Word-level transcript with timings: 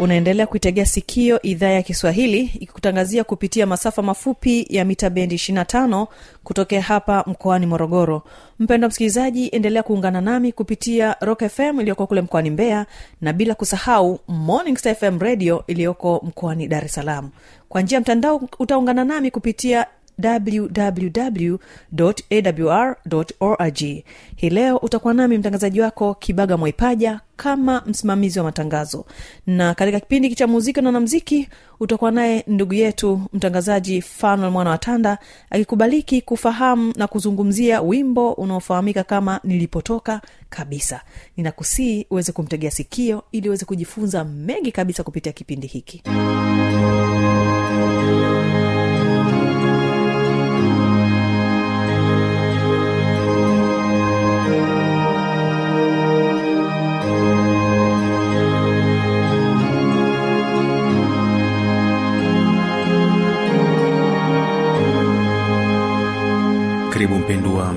unaendelea 0.00 0.46
kuitegea 0.46 0.86
sikio 0.86 1.42
idhaa 1.42 1.68
ya 1.70 1.82
kiswahili 1.82 2.40
ikikutangazia 2.40 3.24
kupitia 3.24 3.66
masafa 3.66 4.02
mafupi 4.02 4.66
ya 4.70 4.84
mita 4.84 5.10
bendi 5.10 5.34
25 5.34 6.06
kutokea 6.44 6.82
hapa 6.82 7.24
mkoani 7.26 7.66
morogoro. 7.66 8.22
Mpendo 8.58 8.88
msikilizaji 8.88 9.48
endelea 9.48 9.82
kuungana 9.82 10.20
nami 10.20 10.52
kupitia 10.52 11.16
rock 11.20 11.48
fm 11.48 11.80
iliyoko 11.80 12.06
kule 12.06 12.20
mkoani 12.20 12.50
mbeya 12.50 12.86
na 13.20 13.32
bila 13.32 13.54
kusahau 13.54 14.20
morning 14.28 14.76
fm 14.78 15.18
radio 15.18 15.64
iliyoko 15.66 16.20
mkoani 16.24 16.68
dar 16.68 16.84
es 16.84 16.92
salaam. 16.94 17.30
Kwa 17.68 17.82
njia 17.82 17.96
ya 17.96 18.00
mtandao 18.00 18.42
utaungana 18.58 19.04
nami 19.04 19.30
kupitia 19.30 19.86
www.awr.org 22.66 23.78
hii 24.36 24.50
leo 24.50 24.76
utakuwa 24.76 25.14
nami 25.14 25.38
mtangazaji 25.38 25.80
wako 25.80 26.14
kibaga 26.14 26.56
mwaipaja 26.56 27.20
kama 27.36 27.82
msimamizi 27.86 28.38
wa 28.38 28.44
matangazo. 28.44 29.04
Na 29.46 29.74
katika 29.74 30.00
kipindi 30.00 30.34
cha 30.34 30.46
muziki 30.46 30.80
na 30.80 30.92
namziki 30.92 31.48
utakuwa 31.80 32.10
naye 32.10 32.44
ndugu 32.46 32.74
yetu 32.74 33.20
mtangazaji 33.32 34.02
fanuel 34.02 34.50
mwana 34.50 34.70
wa 34.70 34.78
tanda 34.78 35.18
akikubaliki 35.50 36.20
kufahamu 36.22 36.92
na 36.96 37.06
kuzungumzia 37.06 37.80
wimbo 37.82 38.32
unaofahamika 38.32 39.04
kama 39.04 39.40
nilipotoka 39.44 40.20
kabisa. 40.50 41.00
Ninakusii 41.36 42.06
uweze 42.10 42.32
kumtegea 42.32 42.70
sikio 42.70 43.22
ili 43.32 43.48
uweze 43.48 43.64
kujifunza 43.64 44.24
mengi 44.24 44.72
kabisa 44.72 45.02
kupitia 45.02 45.32
kipindi 45.32 45.66
hiki. 45.66 46.02
karibu 47.66 48.35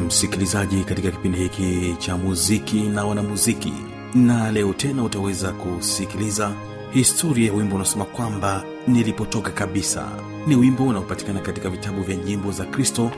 msikilizaji 0.10 0.84
katika 0.84 1.12
kipindi 1.12 1.38
hiki 1.38 1.96
cha 1.98 2.18
muziki 2.18 2.80
na 2.82 3.06
wanamuziki 3.06 3.74
na 4.16 4.52
leo 4.52 4.74
tena 4.74 5.04
utaweza 5.04 5.52
kusikiliza 5.52 6.52
historia 6.92 7.48
ya 7.48 7.54
wimbo 7.54 7.76
unaosema 7.76 8.06
kwamba 8.06 8.64
nilipotoka 8.88 9.52
kabisa. 9.52 10.08
Ni 10.48 10.56
wimbo 10.56 10.84
unaopatikana 10.88 11.40
katika 11.40 11.70
vitabu 11.70 12.02
vya 12.02 12.16
nyimbo 12.16 12.52
za 12.52 12.66
kristo 12.66 13.12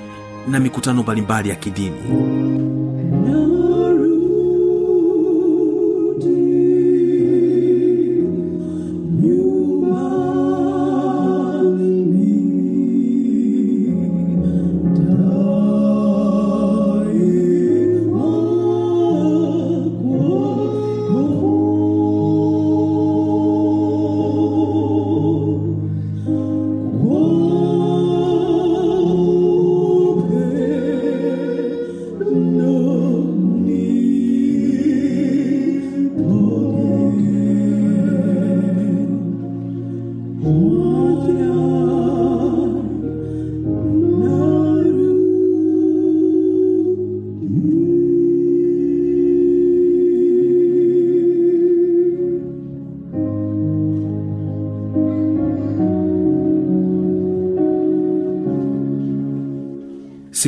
na 0.48 0.60
mikutano 0.60 1.02
mbalimbali 1.02 1.48
ya 1.48 1.54
kidini 1.56 2.69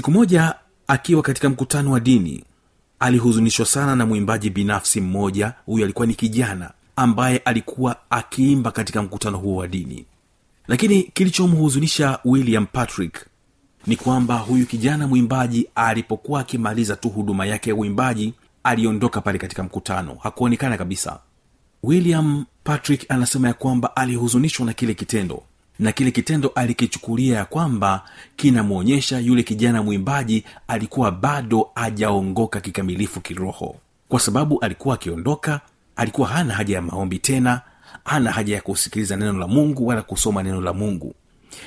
siku 0.03 0.11
moja 0.13 0.55
akiwa 0.87 1.23
katika 1.23 1.49
mkutano 1.51 1.91
wa 1.93 2.01
dini 2.01 2.45
alihuzunishwa 3.01 3.67
sana 3.67 3.97
na 3.97 4.07
mwimbaji 4.07 4.51
binafsi 4.51 5.01
mmoja. 5.01 5.53
Huyu 5.67 5.85
alikuwa 5.85 6.07
ni 6.07 6.15
kijana 6.15 6.71
ambaye 6.97 7.39
alikuwa 7.39 7.97
akiimba 8.11 8.71
katika 8.71 9.03
mkutano 9.03 9.39
huo 9.39 9.57
wa 9.57 9.69
dini. 9.69 10.05
Lakini 10.69 11.03
kilichomhuzunisha 11.03 12.19
william 12.25 12.67
patrick 12.67 13.27
ni 13.87 13.97
kwamba 13.97 14.39
huyu 14.39 14.67
kijana 14.67 15.09
mwimbaji 15.09 15.69
alipokuwa 15.75 16.41
akimaliza 16.41 16.97
tu 16.97 17.09
huduma 17.09 17.47
yake 17.47 17.71
ya 17.71 17.77
uimbaji 17.77 18.35
aliondoka 18.65 19.21
pale 19.21 19.39
katika 19.39 19.63
mkutano. 19.63 20.17
Hakuonekana 20.23 20.79
kabisa. 20.79 21.19
William 21.83 22.45
patrick 22.65 23.05
anasema 23.11 23.49
ya 23.49 23.55
kwamba 23.55 23.97
alihuzunishwa 23.97 24.67
na 24.67 24.73
kile 24.73 24.95
kitendo 24.95 25.43
na 25.79 25.93
kile 25.93 26.11
kitendo 26.11 26.49
alikichukulia 26.49 27.37
ya 27.37 27.45
kwamba 27.45 28.05
kinamwonyesha 28.37 29.19
yule 29.19 29.43
kijana 29.43 29.83
mwimbaji 29.83 30.45
alikuwa 30.69 31.11
bado 31.11 31.71
ajaongoka 31.75 32.61
kikamilifu 32.61 33.21
kiroho. 33.21 33.77
Kwa 34.09 34.21
sababu 34.21 34.61
alikuwa 34.61 34.95
akiondoka 34.95 35.61
alikuwa 35.97 36.29
hana 36.29 36.55
haja 36.55 36.75
ya 36.75 36.83
maombi 36.83 37.19
tena 37.19 37.61
hana 38.05 38.33
haja 38.33 38.55
ya 38.55 38.61
kusikiliza 38.61 39.17
neno 39.17 39.33
la 39.39 39.47
mungu 39.47 39.87
wala 39.87 40.03
kusoma 40.03 40.43
neno 40.43 40.61
la 40.61 40.73
mungu. 40.73 41.15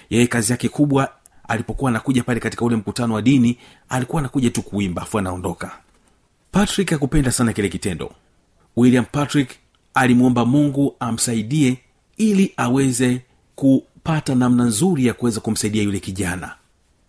Yeye 0.09 0.27
kazi 0.27 0.51
yake 0.51 0.69
kubwa 0.69 1.09
alipokuwa 1.47 1.91
anakuja 1.91 2.23
pale 2.23 2.39
katika 2.39 2.65
ule 2.65 2.75
mkutano 2.75 3.13
wa 3.13 3.21
dini 3.21 3.57
alikuwa 3.89 4.19
anakuja 4.19 4.49
tu 4.49 4.61
kuimba 4.61 5.01
afu 5.01 5.19
anaondoka. 5.19 5.71
Patrick 6.51 6.93
akupenda 6.93 7.31
sana 7.31 7.53
kile 7.53 7.69
kitendo. 7.69 8.11
William 8.77 9.05
patrick 9.05 9.49
alimwomba 9.93 10.45
mungu 10.45 10.95
amsaidie 10.99 11.77
ili 12.17 12.53
aweze 12.57 13.21
kupata 14.05 14.35
namna 14.35 14.63
nzuri 14.63 15.05
ya 15.05 15.13
kuweza 15.13 15.39
kumsaidia 15.39 15.83
yule 15.83 15.99
kijana. 15.99 16.55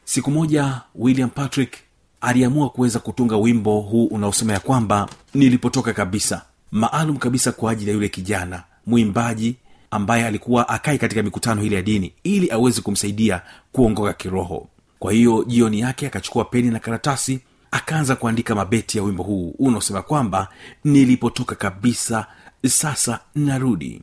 Siku 0.05 0.31
moja 0.31 0.81
william 0.95 1.31
patrick 1.31 1.75
aliamua 2.21 2.71
kuweza 2.71 2.99
kutunga 2.99 3.37
wimbo 3.37 3.81
huu 3.81 4.07
unaosema 4.07 4.53
ya 4.53 4.61
kwamba 4.61 5.09
nilipotoka 5.35 5.93
kabisa. 5.93 6.43
Maalum 6.73 7.17
kabisa 7.17 7.53
kwa 7.53 7.73
ajili 7.73 7.91
ya 7.91 7.95
yule 7.95 8.09
kijana 8.09 8.63
mwimbaji 8.87 9.57
ambaye 9.91 10.27
alikuwa 10.27 10.69
akae 10.69 10.99
katika 10.99 11.23
mikutano 11.23 11.63
ile 11.63 11.77
ya 11.77 11.83
dini 11.83 12.13
ili 12.25 12.51
aweze 12.51 12.81
kumsaidia 12.81 13.43
kuongoka 13.73 14.13
kiroho. 14.13 14.69
Kwa 14.99 15.13
hiyo 15.13 15.45
jioni 15.49 15.81
yake 15.81 16.07
akachukua 16.07 16.45
peni 16.45 16.71
na 16.71 16.79
karatasi 16.79 17.41
akaanza 17.71 18.17
kuandika 18.17 18.55
mabeti 18.55 18.99
ya 18.99 19.05
wimbo 19.05 19.23
huu 19.23 19.55
unaosema 19.59 20.03
kwamba 20.03 20.49
nilipotoka 20.85 21.55
kabisa 21.55 22.27
sasa 22.67 23.21
narudi 23.35 24.03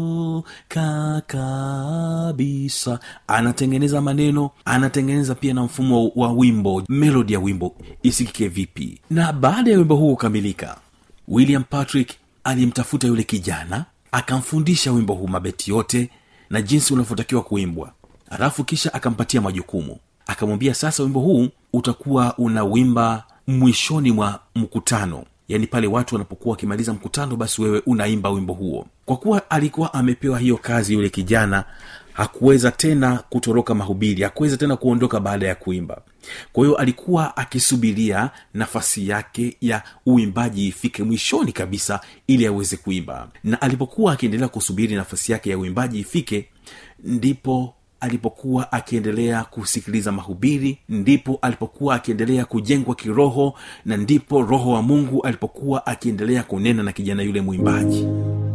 nilipotoka 0.00 1.22
kabisa. 1.26 2.98
Anatengeneza 3.26 4.00
maneno 4.00 4.50
anatengeneza 4.64 5.34
pia 5.34 5.54
na 5.54 5.62
mfumo 5.62 6.12
wa 6.16 6.32
wimbo 6.32 6.82
melodi 6.88 7.32
ya 7.32 7.38
wimbo. 7.40 7.76
Isikike 8.02 8.48
vipi? 8.48 9.00
Na 9.10 9.32
baada 9.32 9.70
ya 9.70 9.78
wimbo 9.78 9.96
huu 9.96 10.10
kukamilika 10.10 10.76
william 11.28 11.64
patrick 11.64 12.10
alimtafuta 12.44 13.06
yule 13.06 13.22
kijana 13.22 13.84
akamfundisha 14.12 14.92
wimbo 14.92 15.14
huu 15.14 15.28
mabeti 15.28 15.70
yote 15.70 16.10
na 16.50 16.62
jinsi 16.62 16.94
unavyotakiwa 16.94 17.42
kuimbwa. 17.42 17.92
Alafu 18.30 18.64
kisha 18.64 18.94
akampatia 18.94 19.40
majukumu. 19.40 19.96
Akamwambia 20.26 20.74
sasa 20.74 21.02
wimbo 21.02 21.20
huu 21.20 21.48
utakuwa 21.72 22.38
unawimba 22.38 23.24
mwishoni 23.46 24.12
mwa 24.12 24.40
mkutano 24.54 25.24
yaani 25.50 25.66
pale 25.66 25.86
watu 25.86 26.14
wanapokuwa 26.14 26.50
wakimaliza 26.52 26.92
mkutano 26.92 27.36
basi 27.36 27.62
wewe 27.62 27.82
unaimba 27.86 28.30
wimbo 28.30 28.52
huo. 28.52 28.86
Kwa 29.04 29.16
kuwa 29.16 29.50
alikuwa 29.50 29.94
amepewa 29.94 30.38
hiyo 30.38 30.56
kazi 30.56 30.94
yule 30.94 31.08
kijana 31.08 31.64
hakuweza 32.12 32.70
tena 32.70 33.16
kutoroka 33.30 33.74
mahubiri 33.74 34.22
hakuweza 34.22 34.56
tena 34.56 34.76
kuondoka 34.76 35.20
baada 35.20 35.46
ya 35.48 35.54
kuimba. 35.54 36.02
Kwa 36.52 36.64
hiyo 36.64 36.76
alikuwa 36.76 37.36
akisubiria 37.36 38.30
nafasi 38.54 39.08
yake 39.08 39.56
ya 39.60 39.82
uimbaji 40.06 40.66
ifike 40.68 41.02
mwishoni 41.02 41.52
kabisa 41.52 42.00
ili 42.26 42.46
aweze 42.46 42.76
kuimba. 42.76 43.28
Na 43.44 43.60
alipokuwa 43.62 44.12
akiendelea 44.12 44.48
kusubiri 44.48 44.94
nafasi 44.96 45.32
yake 45.32 45.50
ya 45.50 45.58
uimbaji 45.58 45.98
ifike 45.98 46.48
ndipo 47.04 47.74
alipokuwa 48.00 48.72
akiendelea 48.72 49.44
kusikiliza 49.44 50.12
mahubiri 50.12 50.78
ndipo 50.88 51.38
alipokuwa 51.42 51.94
akiendelea 51.94 52.44
kujengwa 52.44 52.94
kiroho 52.94 53.54
na 53.84 53.96
ndipo 53.96 54.42
roho 54.42 54.70
wa 54.70 54.82
mungu 54.82 55.22
alipokuwa 55.22 55.86
akiendelea 55.86 56.42
kunena 56.42 56.82
na 56.82 56.92
kijana 56.92 57.22
yule 57.22 57.40
mwimbaji. 57.40 58.02
kwa 58.02 58.49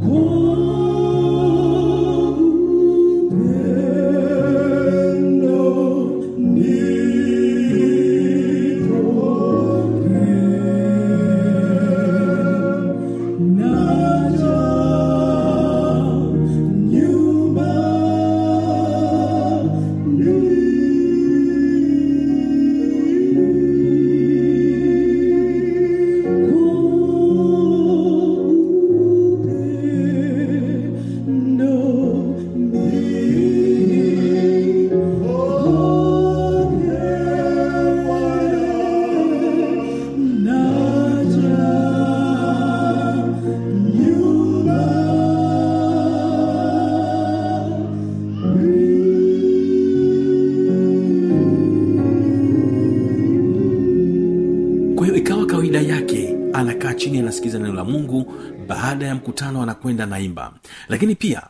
chini 57.52 57.64
neno 57.64 57.74
la 57.74 57.84
mungu 57.84 58.34
baada 58.68 59.06
ya 59.08 59.16
mkutano 59.16 59.62
anakwenda 59.64 60.06
naimba. 60.06 60.54
Lakini 60.90 61.16
pia 61.16 61.42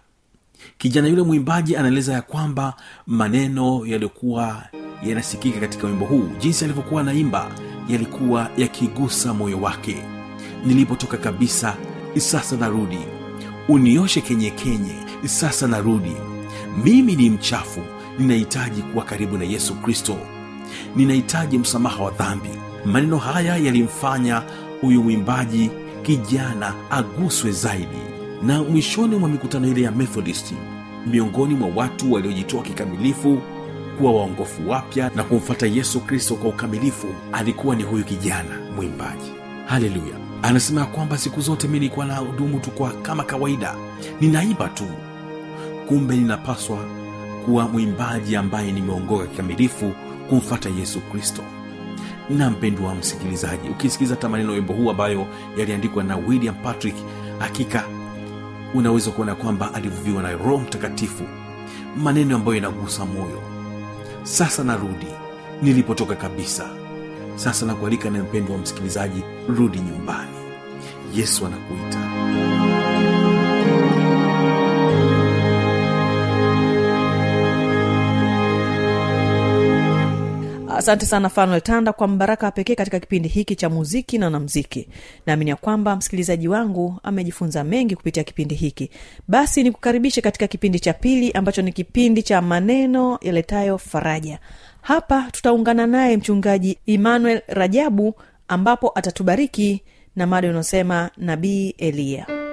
kijana 0.77 1.07
yule 1.07 1.21
mwimbaji 1.21 1.75
anaeleza 1.75 2.13
ya 2.13 2.21
kwamba 2.21 2.73
maneno 3.07 3.85
yaliyokuwa 3.85 4.63
yanasikika 5.03 5.59
katika 5.59 5.87
wimbo 5.87 6.05
huu 6.05 6.29
jinsi 6.39 6.65
alivyokuwa 6.65 7.01
anaimba 7.01 7.51
yalikuwa 7.89 8.49
yakigusa 8.57 9.33
moyo 9.33 9.61
wake. 9.61 9.97
Nilipotoka 10.65 11.17
kabisa 11.17 11.75
sasa 12.17 12.57
narudi. 12.57 12.99
Unioshe 13.67 14.21
kenye 14.21 14.49
kenye 14.51 14.95
sasa 15.25 15.67
narudi. 15.67 16.15
Mimi 16.83 17.15
ni 17.15 17.29
mchafu 17.29 17.81
ninahitaji 18.19 18.81
kuwa 18.81 19.05
karibu 19.05 19.37
na 19.37 19.43
yesu 19.43 19.75
kristo. 19.75 20.17
Ninahitaji 20.95 21.57
msamaha 21.57 22.03
wa 22.03 22.11
dhambi. 22.11 22.49
Maneno 22.85 23.17
haya 23.17 23.57
yalimfanya 23.57 24.43
huyu 24.81 25.03
mwimbaji 25.03 25.69
kijana 26.05 26.73
aguswe 26.89 27.51
zaidi. 27.51 28.01
Na 28.43 28.63
mwishoni 28.63 29.15
mwa 29.15 29.29
mikutano 29.29 29.67
ile 29.67 29.81
ya 29.81 29.91
methodisti 29.91 30.55
miongoni 31.07 31.55
mwa 31.55 31.69
watu 31.75 32.13
waliojitoa 32.13 32.63
kikamilifu 32.63 33.41
kuwa 33.97 34.11
waongofu 34.11 34.69
wapya 34.69 35.11
na 35.15 35.23
kumfata 35.23 35.67
yesu 35.67 35.99
kristo 35.99 36.35
kwa 36.35 36.49
ukamilifu 36.49 37.07
alikuwa 37.33 37.75
ni 37.75 37.83
huyu 37.83 38.03
kijana 38.03 38.59
mwimbaji. 38.75 39.31
Haleluya! 39.65 40.15
Anasema 40.41 40.81
ya 40.81 40.87
kwamba 40.87 41.17
siku 41.17 41.41
zote 41.41 41.67
mi 41.67 41.79
nilikuwa 41.79 42.05
na 42.05 42.15
hudumu 42.17 42.59
tu 42.59 42.71
kwa 42.71 42.91
kama 42.91 43.23
kawaida. 43.23 43.75
Ninaimba 44.21 44.67
tu. 44.67 44.85
Kumbe 45.87 46.15
ninapaswa 46.15 46.77
kuwa 47.45 47.67
mwimbaji 47.67 48.35
ambaye 48.35 48.71
nimeongoka 48.71 49.25
kikamilifu 49.27 49.91
kumfata 50.29 50.69
yesu 50.69 50.99
kristo 51.01 51.41
na 52.29 52.49
mpendwa 52.49 52.87
wa 52.87 52.95
msikilizaji 52.95 53.69
ukisikiliza 53.69 54.15
hata 54.15 54.29
maneno 54.29 54.53
wimbo 54.53 54.73
huu 54.73 54.89
ambayo 54.89 55.27
yaliandikwa 55.57 56.03
na 56.03 56.17
william 56.17 56.55
patrick 56.55 56.95
hakika 57.39 57.83
unaweza 58.73 59.11
kuona 59.11 59.35
kwamba 59.35 59.73
alivuviwa 59.73 60.23
na 60.23 60.31
roho 60.31 60.57
mtakatifu 60.57 61.23
maneno 61.97 62.35
ambayo 62.35 62.55
yanagusa 62.55 63.05
moyo. 63.05 63.41
Sasa 64.23 64.63
narudi 64.63 65.07
nilipotoka 65.61 66.15
kabisa. 66.15 66.69
Sasa 67.35 67.65
nakualika 67.65 68.09
na 68.09 68.23
mpendwa 68.23 68.55
wa 68.55 68.61
msikilizaji 68.61 69.23
rudi 69.49 69.79
nyumbani. 69.79 70.31
Yesu 71.15 71.45
anakuita 71.45 71.99
asante 80.85 81.05
sana 81.05 81.29
fanuel 81.29 81.61
tanda 81.61 81.93
kwa 81.93 82.07
mbaraka 82.07 82.45
wa 82.45 82.51
pekee 82.51 82.75
katika 82.75 82.99
kipindi 82.99 83.29
hiki 83.29 83.55
cha 83.55 83.69
muziki 83.69 84.17
na 84.17 84.25
wanamziki 84.25 84.87
naamini 85.25 85.49
ya 85.49 85.55
kwamba 85.55 85.95
msikilizaji 85.95 86.47
wangu 86.47 86.99
amejifunza 87.03 87.63
mengi 87.63 87.95
kupitia 87.95 88.23
kipindi 88.23 88.55
hiki. 88.55 88.89
Basi 89.27 89.63
nikukaribishe 89.63 90.21
katika 90.21 90.47
kipindi 90.47 90.79
cha 90.79 90.93
pili 90.93 91.31
ambacho 91.31 91.61
ni 91.61 91.71
kipindi 91.71 92.23
cha 92.23 92.41
maneno 92.41 93.19
yaletayo 93.21 93.77
faraja. 93.77 94.39
Hapa 94.81 95.27
tutaungana 95.31 95.87
naye 95.87 96.17
mchungaji 96.17 96.77
emmanuel 96.87 97.41
rajabu 97.47 98.15
ambapo 98.47 98.91
atatubariki 98.95 99.81
na 100.15 100.27
mada 100.27 100.49
unaosema 100.49 101.09
nabii 101.17 101.69
eliya 101.77 102.44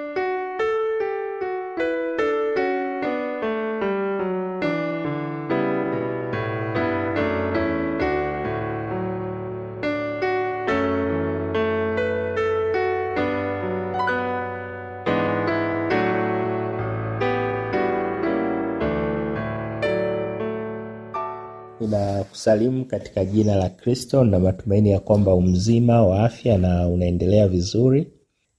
ninakusalimu 22.43 22.85
katika 22.85 23.25
jina 23.25 23.55
la 23.55 23.69
kristo 23.69 24.23
na 24.23 24.39
matumaini 24.39 24.91
ya 24.91 24.99
kwamba 24.99 25.33
umzima 25.35 26.05
wa 26.05 26.23
afya 26.23 26.57
na 26.57 26.87
unaendelea 26.87 27.47
vizuri. 27.47 28.07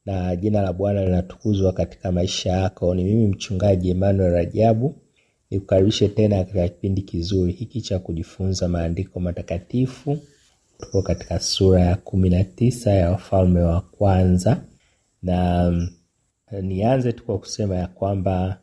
Na 0.06 0.36
jina 0.36 0.62
la 0.62 0.72
bwana 0.72 1.04
linatukuzwa 1.04 1.72
katika 1.72 2.12
maisha 2.12 2.50
yako. 2.52 2.94
Ni 2.94 3.04
mimi 3.04 3.26
mchungaji 3.26 3.90
emmanuel 3.90 4.32
rajabu. 4.32 4.94
Nikukaribishe 5.50 6.08
tena 6.08 6.36
katika 6.36 6.68
kipindi 6.68 7.02
kizuri 7.02 7.52
hiki 7.52 7.80
cha 7.80 7.98
kujifunza 7.98 8.68
maandiko 8.68 9.20
matakatifu. 9.20 10.18
Tuko 10.78 11.02
katika 11.02 11.40
sura 11.40 11.80
ya 11.80 11.96
kumi 11.96 12.30
na 12.30 12.44
tisa 12.44 12.90
ya 12.92 13.10
wafalme 13.10 13.60
wa 13.60 13.80
kwanza. 13.80 14.64
Na 15.22 15.70
mm, 15.70 15.88
nianze 16.62 17.12
tu 17.12 17.24
kwa 17.24 17.38
kusema 17.38 17.76
ya 17.76 17.86
kwamba 17.86 18.58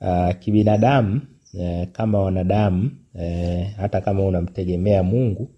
uh, 0.00 0.30
kibinadamu 0.38 1.20
eh, 1.58 1.88
kama 1.92 2.18
wanadamu 2.22 2.90
eh, 3.18 3.70
hata 3.76 4.00
kama 4.00 4.24
unamtegemea 4.26 5.02
mungu 5.02 5.48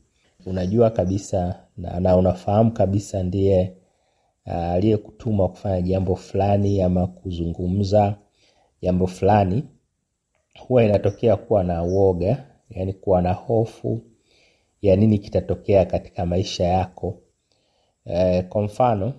unajua 0.46 0.90
kabisa 0.90 1.60
na, 1.76 2.00
na 2.00 2.16
unafahamu 2.16 2.70
kabisa 2.72 3.22
ndiye 3.22 3.72
uh, 4.46 4.52
aliyekutuma 4.54 5.48
kufanya 5.48 5.80
jambo 5.82 6.16
fulani 6.16 6.82
ama 6.82 7.06
kuzungumza 7.06 8.16
jambo 8.82 9.06
fulani 9.06 9.64
huwa 10.58 10.84
inatokea 10.84 11.36
kuwa 11.36 11.64
na 11.64 11.82
uoga 11.84 12.44
yani 12.70 12.92
kuwa 12.92 13.22
na 13.22 13.32
hofu 13.32 14.00
ya 14.82 14.96
nini 14.96 15.18
kitatokea 15.18 15.84
katika 15.84 16.26
maisha 16.26 16.64
yako. 16.64 17.18
E, 18.04 18.42
kwa 18.42 18.62
mfano 18.62 19.12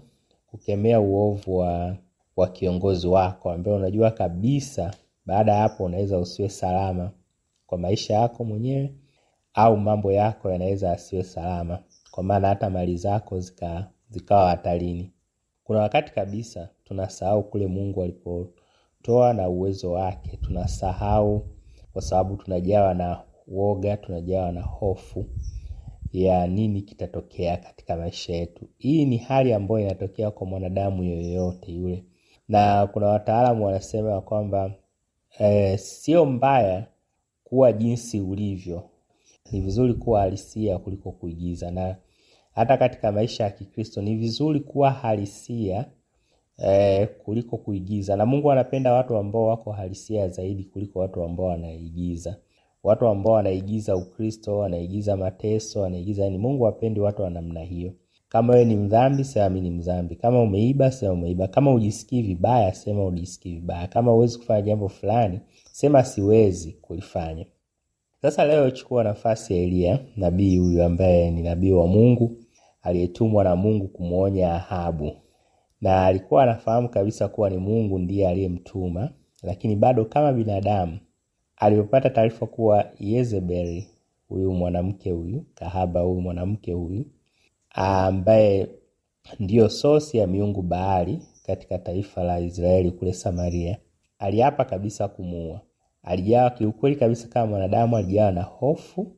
kukemea 0.47 0.99
uovu 0.99 1.57
wa, 1.57 1.97
wa 2.35 2.47
kiongozi 2.47 3.07
wako 3.07 3.51
ambaye 3.51 3.77
unajua 3.77 4.11
kabisa 4.11 4.93
baada 5.27 5.51
ya 5.53 5.59
hapo 5.61 5.83
unaweza 5.83 6.19
usiwe 6.19 6.49
salama 6.49 7.11
kwa 7.65 7.77
maisha 7.77 8.13
yako 8.13 8.43
mwenyewe 8.43 8.93
au 9.53 9.77
mambo 9.77 10.11
yako 10.11 10.51
yanaweza 10.51 10.91
asiwe 10.91 11.23
salama. 11.23 11.79
Kwa 12.11 12.23
maana 12.23 12.47
hata 12.47 12.69
mali 12.69 12.97
zako 12.97 13.39
zika, 13.39 13.87
zikawa 14.09 14.49
hatarini. 14.49 15.11
Kuna 15.63 15.79
wakati 15.79 16.11
kabisa 16.13 16.69
tunasahau 16.83 17.43
kule 17.43 17.67
mungu 17.67 18.03
alipotoa 18.03 19.33
na 19.33 19.49
uwezo 19.49 19.91
wake. 19.91 20.37
Tunasahau 20.37 21.47
kwa 21.93 22.01
sababu 22.01 22.35
tunajawa 22.37 22.93
na 22.93 23.21
woga 23.47 23.97
tunajawa 23.97 24.51
na 24.51 24.61
hofu 24.61 25.25
ya 26.11 26.47
nini 26.47 26.81
kitatokea 26.81 27.57
katika 27.57 27.95
maisha 27.97 28.33
yetu. 28.33 28.67
Hii 28.77 29.05
ni 29.05 29.17
hali 29.17 29.53
ambayo 29.53 29.79
inatokea 29.81 30.31
kwa 30.31 30.47
mwanadamu 30.47 31.03
yoyote 31.03 31.71
yule. 31.71 32.03
Na 32.47 32.87
kuna 32.87 33.07
wataalamu 33.07 33.65
wanasema 33.65 34.21
kwamba 34.21 34.71
eh, 35.39 35.79
sio 35.79 36.25
mbaya 36.25 36.85
kuwa 37.43 37.73
jinsi 37.73 38.19
ulivyo. 38.21 38.83
Ni 39.51 39.61
vizuri 39.61 39.93
kuwa 39.93 40.19
halisia 40.21 40.77
kuliko 40.77 41.11
kuigiza. 41.11 41.71
Na 41.71 41.95
hata 42.51 42.77
katika 42.77 43.11
maisha 43.11 43.43
ya 43.43 43.49
kikristo 43.49 44.01
ni 44.01 44.15
vizuri 44.15 44.59
kuwa 44.59 44.91
halisia 44.91 45.85
eh, 46.57 47.07
kuliko 47.25 47.57
kuigiza. 47.57 48.15
Na 48.15 48.25
mungu 48.25 48.51
anapenda 48.51 48.93
watu 48.93 49.17
ambao 49.17 49.45
wako 49.45 49.71
halisia 49.71 50.27
zaidi 50.27 50.63
kuliko 50.63 50.99
watu 50.99 51.23
ambao 51.23 51.45
wanaigiza. 51.45 52.37
Watu 52.83 53.07
ambao 53.07 53.33
wanaigiza 53.33 53.95
ukristo 53.95 54.57
wanaigiza 54.57 55.17
mateso 55.17 55.81
wanaigiza 55.81 56.23
yani 56.23 56.37
mungu 56.37 56.67
apendi 56.67 56.99
watu 56.99 57.21
wa 57.21 57.29
namna 57.29 57.61
hiyo 57.61 57.93
kama 58.29 58.53
wewe 58.53 58.65
ni 58.65 58.75
mdhambi 58.75 59.23
sema 59.23 59.49
mi 59.49 59.61
ni 59.61 59.71
mdhambi. 59.71 60.15
Kama 60.15 60.41
umeiba 60.41 60.91
sema 60.91 61.13
umeiba. 61.13 61.47
Kama 61.47 61.73
ujisikii 61.73 62.21
vibaya 62.21 62.73
sema 62.73 63.05
ujisikii 63.05 63.53
vibaya. 63.55 63.87
Kama 63.87 64.11
huwezi 64.11 64.37
kufanya 64.37 64.61
jambo 64.61 64.89
fulani 64.89 65.39
sema 65.71 66.03
siwezi 66.03 66.71
kulifanya. 66.71 67.45
Sasa 68.21 68.45
leo 68.45 68.71
chukua 68.71 69.03
nafasi 69.03 69.53
ya 69.53 69.59
eliya 69.63 69.99
nabii 70.15 70.57
huyu 70.57 70.83
ambaye 70.83 71.31
ni 71.31 71.41
nabii 71.43 71.71
wa 71.71 71.87
mungu 71.87 72.37
aliyetumwa 72.81 73.43
na 73.43 73.55
mungu 73.55 73.87
kumwonya 73.87 74.53
ahabu. 74.55 75.11
Na 75.81 76.05
alikuwa 76.05 76.43
anafahamu 76.43 76.89
kabisa 76.89 77.27
kuwa 77.27 77.49
ni 77.49 77.57
mungu 77.57 77.99
ndiye 77.99 78.27
aliyemtuma 78.29 79.09
lakini 79.43 79.75
bado 79.75 80.05
kama 80.05 80.33
binadamu 80.33 80.97
alipopata 81.57 82.09
taarifa 82.09 82.45
kuwa 82.45 82.85
yezebeli 82.99 83.87
huyu 84.29 84.51
mwanamke 84.53 85.11
huyu 85.11 85.45
kahaba 85.55 86.01
huyu 86.01 86.21
mwanamke 86.21 86.73
huyu 86.73 87.05
ambaye 87.77 88.67
ndiyo 89.39 89.69
sosi 89.69 90.17
ya 90.17 90.27
miungu 90.27 90.61
baali 90.61 91.21
katika 91.45 91.77
taifa 91.77 92.23
la 92.23 92.39
israeli 92.39 92.91
kule 92.91 93.13
samaria 93.13 93.77
aliapa 94.19 94.65
kabisa 94.65 95.07
kumuua. 95.07 95.61
Alijawa 96.03 96.49
kiukweli 96.49 96.95
kabisa 96.95 97.27
kama 97.27 97.45
mwanadamu 97.47 97.97
alijawa 97.97 98.31
na 98.31 98.41
hofu 98.43 99.15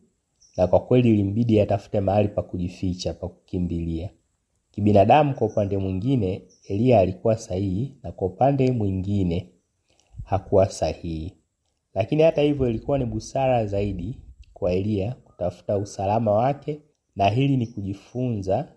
na 0.58 0.68
kwa 0.68 0.80
kweli 0.80 1.10
ilimbidi 1.10 1.62
atafute 1.62 2.00
mahali 2.00 2.28
pa 2.28 2.42
kujificha 2.44 3.14
pa 3.14 3.28
kukimbilia. 3.28 4.10
Kibinadamu 4.72 5.34
kwa 5.36 5.48
upande 5.48 5.78
mwingine 5.78 6.42
eliya 6.68 7.00
alikuwa 7.00 7.38
sahihi 7.38 7.96
na 8.04 8.12
kwa 8.12 8.28
upande 8.28 8.72
mwingine 8.72 9.50
hakuwa 10.24 10.70
sahihi. 10.70 11.34
Lakini 11.94 12.24
hata 12.24 12.42
hivyo 12.42 12.70
ilikuwa 12.70 12.98
ni 12.98 13.06
busara 13.06 13.66
zaidi 13.66 14.20
kwa 14.54 14.72
eliya 14.74 15.16
kutafuta 15.24 15.78
usalama 15.78 16.32
wake 16.32 16.80
na 17.20 17.30
hili 17.30 17.58
ni 17.58 17.68
kujifunza 17.68 18.68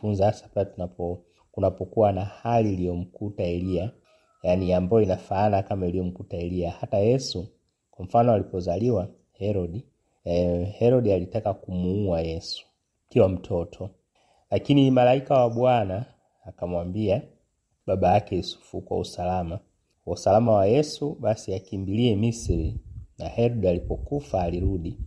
funza 0.00 0.26
hasa 0.26 0.48
pale 0.48 0.70
tunapo 0.70 1.24
kunapokuwa 1.52 2.12
na 2.12 2.24
hali 2.24 2.72
iliyomkuta 2.72 3.42
eliya 3.42 3.90
yani 4.42 4.72
ambayo 4.72 5.02
inafaana 5.02 5.62
kama 5.62 5.86
iliyomkuta 5.86 6.36
eliya 6.36 6.70
hata 6.70 6.98
yesu 6.98 7.48
kwa 7.90 8.04
mfano 8.04 8.32
alipozaliwa 8.32 9.08
herodi 9.32 9.84
eh, 10.24 10.72
herodi 10.78 11.12
alitaka 11.12 11.54
kumuua 11.54 12.20
yesu 12.20 12.66
akiwa 13.08 13.28
mtoto. 13.28 13.90
Lakini 14.50 14.90
malaika 14.90 15.34
wa 15.34 15.50
bwana 15.50 16.04
akamwambia 16.44 17.22
baba 17.86 18.14
yake 18.14 18.36
yusufu 18.36 18.80
kwa 18.80 18.98
usalama 18.98 19.58
kwa 20.04 20.12
usalama 20.12 20.52
wa 20.52 20.66
yesu 20.66 21.16
basi 21.20 21.54
akimbilie 21.54 22.16
misri. 22.16 22.80
Na 23.18 23.28
herodi 23.28 23.68
alipokufa 23.68 24.42
alirudi 24.42 24.98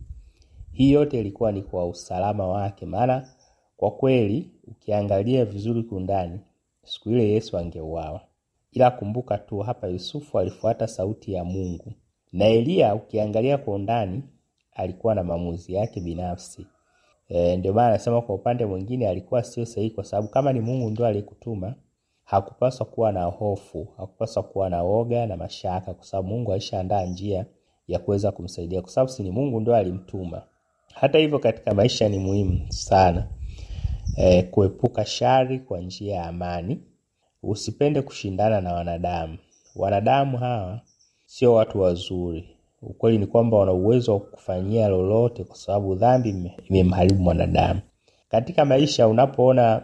hii 0.74 0.92
yote 0.92 1.20
ilikuwa 1.20 1.52
ni 1.52 1.62
kwa 1.62 1.86
usalama 1.86 2.46
wake 2.48 2.86
maana 2.86 3.28
kwa 3.76 3.90
kweli 3.90 4.50
ukiangalia 4.68 5.44
vizuri 5.44 5.82
kundani 5.82 6.40
siku 6.82 7.10
ile 7.10 7.28
yesu 7.28 7.58
angeuawa. 7.58 8.20
Ila 8.72 8.90
kumbuka 8.90 9.38
tu 9.38 9.58
hapa 9.58 9.86
yusufu 9.88 10.38
alifuata 10.38 10.86
sauti 10.86 11.32
ya 11.32 11.44
mungu. 11.44 11.92
Na 12.32 12.46
eliya 12.46 12.94
ukiangalia 12.94 13.58
kwa 13.58 13.74
undani 13.74 14.22
alikuwa 14.72 15.14
na 15.14 15.24
maamuzi 15.24 15.74
yake 15.74 16.00
binafsi. 16.00 16.66
E, 17.28 17.56
ndio 17.56 17.72
maana 17.72 17.88
anasema 17.88 18.22
kwa 18.22 18.34
upande 18.34 18.66
mwingine 18.66 19.08
alikuwa 19.08 19.42
sio 19.42 19.66
sahihi 19.66 19.90
kwa 19.94 20.04
sababu 20.04 20.28
kama 20.28 20.52
ni 20.52 20.60
mungu 20.60 20.90
ndio 20.90 21.06
aliyekutuma 21.06 21.74
hakupaswa 22.24 22.86
kuwa 22.86 23.12
na 23.12 23.24
hofu 23.24 23.88
hakupaswa 23.96 24.42
kuwa 24.42 24.70
na 24.70 24.82
woga 24.82 25.26
na 25.26 25.36
mashaka 25.36 25.94
kwa 25.94 26.04
sababu 26.04 26.28
mungu 26.28 26.52
alishaandaa 26.52 27.04
njia 27.04 27.46
ya 27.88 27.98
kuweza 27.98 28.32
kumsaidia. 28.32 28.80
Kwa 28.82 28.90
sababu 28.90 29.10
si 29.10 29.22
ni 29.22 29.30
mungu 29.30 29.60
ndio 29.60 29.74
alimtuma 29.74 30.42
hata 30.94 31.18
hivyo 31.18 31.38
katika 31.38 31.74
maisha 31.74 32.08
ni 32.08 32.18
muhimu 32.18 32.60
sana 32.68 33.28
e, 34.16 34.42
kuepuka 34.42 35.04
shari 35.06 35.58
kwa 35.60 35.80
njia 35.80 36.14
ya 36.14 36.26
amani. 36.26 36.80
Usipende 37.42 38.02
kushindana 38.02 38.60
na 38.60 38.72
wanadamu. 38.72 39.38
Wanadamu 39.76 40.36
hawa 40.38 40.80
sio 41.26 41.54
watu 41.54 41.80
wazuri. 41.80 42.48
Ukweli 42.82 43.18
ni 43.18 43.26
kwamba 43.26 43.56
wana 43.58 43.72
uwezo 43.72 44.12
wa 44.12 44.20
kufanyia 44.20 44.88
lolote 44.88 45.44
kwa 45.44 45.56
sababu 45.56 45.94
dhambi 45.94 46.52
imemharibu 46.70 47.22
mwanadamu. 47.22 47.80
Katika 48.28 48.64
maisha 48.64 49.08
unapoona 49.08 49.82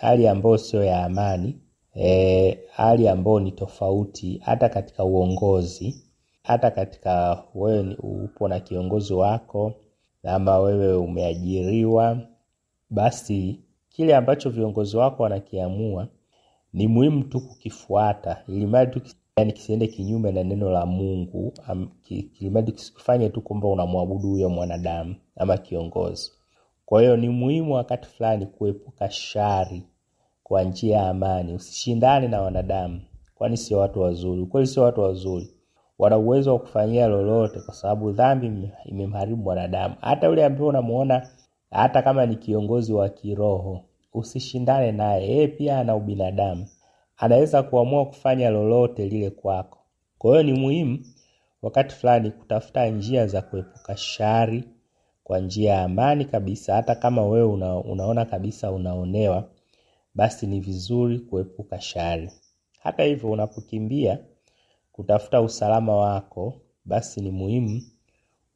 hali 0.00 0.28
ambayo 0.28 0.58
sio 0.58 0.84
ya 0.84 1.04
amani 1.04 1.60
e, 1.96 2.58
hali 2.72 3.08
ambayo 3.08 3.40
ni 3.40 3.52
tofauti 3.52 4.40
hata 4.44 4.68
katika 4.68 5.04
uongozi 5.04 6.04
hata 6.42 6.70
katika 6.70 7.42
wewe 7.54 7.96
upo 7.98 8.48
na 8.48 8.60
kiongozi 8.60 9.14
wako 9.14 9.72
ama 10.24 10.58
wewe 10.58 10.96
umeajiriwa 10.96 12.18
basi 12.90 13.60
kile 13.88 14.16
ambacho 14.16 14.50
viongozi 14.50 14.96
wako 14.96 15.22
wanakiamua 15.22 16.08
ni 16.72 16.88
muhimu 16.88 17.24
tu 17.24 17.40
kukifuata 17.40 18.42
ili 18.48 18.66
yani 19.36 19.52
kisiende 19.52 19.86
kinyume 19.86 20.32
na 20.32 20.44
neno 20.44 20.70
la 20.70 20.86
mungu 20.86 21.52
ki- 22.02 22.22
kisikufanye 22.72 23.28
tu 23.28 23.40
kwamba 23.42 23.68
unamwabudu 23.68 24.28
huyo 24.28 24.48
mwanadamu 24.50 25.14
ama 25.36 25.56
kiongozi. 25.58 26.32
Kwa 26.86 27.00
hiyo 27.00 27.16
ni 27.16 27.28
muhimu 27.28 27.74
wakati 27.74 28.08
fulani 28.08 28.46
kuepuka 28.46 29.10
shari 29.10 29.82
kwa 30.42 30.62
njia 30.62 30.96
ya 30.96 31.08
amani. 31.08 31.54
Usishindane 31.54 32.28
na 32.28 32.40
wanadamu 32.42 33.00
kwani 33.34 33.56
sio 33.56 33.78
watu 33.78 34.00
wazuri. 34.00 34.40
Ukweli 34.40 34.66
sio 34.66 34.82
watu 34.82 35.00
wazuri 35.00 35.50
wana 36.00 36.18
uwezo 36.18 36.52
wa 36.52 36.58
kufanyia 36.58 37.06
lolote 37.06 37.60
kwa 37.60 37.74
sababu 37.74 38.12
dhambi 38.12 38.70
imemharibu 38.84 39.42
mwanadamu. 39.42 39.94
Hata 40.00 40.26
yule 40.26 40.44
ambaye 40.44 40.68
unamuona 40.68 41.28
hata 41.70 42.02
kama 42.02 42.26
ni 42.26 42.36
kiongozi 42.36 42.92
wa 42.92 43.08
kiroho 43.08 43.80
usishindane 44.14 44.92
naye. 44.92 45.28
Yeye 45.28 45.48
pia 45.48 45.78
ana 45.78 45.96
ubinadamu. 45.96 46.66
Anaweza 47.16 47.62
kuamua 47.62 48.06
kufanya 48.06 48.50
lolote 48.50 49.08
lile 49.08 49.30
kwako. 49.30 49.78
Kwa 50.18 50.30
hiyo 50.30 50.42
ni 50.42 50.60
muhimu 50.60 50.98
wakati 51.62 51.94
fulani 51.94 52.30
kutafuta 52.30 52.86
njia 52.86 53.26
za 53.26 53.42
kuepuka 53.42 53.96
shari 53.96 54.64
kwa 55.24 55.38
njia 55.38 55.72
ya 55.72 55.82
amani 55.82 56.24
kabisa. 56.24 56.74
Hata 56.74 56.94
kama 56.94 57.22
wewe 57.26 57.46
una, 57.46 57.76
unaona 57.78 58.24
kabisa 58.24 58.70
unaonewa 58.72 59.44
basi 60.14 60.46
ni 60.46 60.60
vizuri 60.60 61.18
kuepuka 61.18 61.80
shari. 61.80 62.30
Hata 62.82 63.02
hivyo 63.02 63.30
unapokimbia 63.30 64.18
kutafuta 65.00 65.40
usalama 65.42 65.96
wako 65.96 66.60
basi 66.84 67.20
ni 67.20 67.30
muhimu 67.30 67.82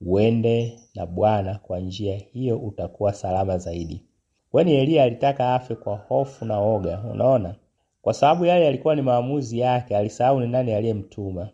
uende 0.01 0.79
na 0.95 1.07
bwana 1.07 1.59
kwa 1.59 1.81
njia 1.81 2.17
hiyo 2.17 2.59
utakuwa 2.59 3.13
salama 3.13 3.59
zaidi. 3.59 4.03
Kwani 4.51 4.75
eliya 4.75 5.05
alitaka 5.05 5.55
afe 5.55 5.75
kwa 5.75 5.97
hofu 5.97 6.45
na 6.45 6.59
oga 6.61 7.03
unaona? 7.13 7.55
Kwa 8.03 8.15
sababu 8.15 8.45
yale 8.47 8.65
yalikuwa 8.65 8.95
ni 8.97 9.03
maamuzi 9.03 9.59
yake 9.59 9.97
alisahau 9.97 10.41
ni 10.41 10.47
nani 10.49 10.73
aliyemtuma. 10.73 11.49